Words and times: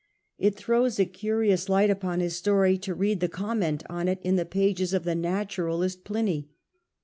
It 0.39 0.55
throws 0.55 0.99
a 0.99 1.05
curious 1.05 1.69
light 1.69 1.91
upon 1.91 2.21
his 2.21 2.35
story 2.35 2.75
to 2.75 2.95
read 2.95 3.19
the 3.19 3.29
comment 3.29 3.83
on 3.87 4.07
it 4.07 4.19
in 4.23 4.35
the 4.35 4.45
pages 4.45 4.95
of 4.95 5.03
the 5.03 5.13
naturalist 5.13 6.03
Pliny. 6.05 6.49